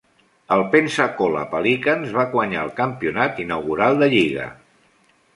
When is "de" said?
4.05-4.09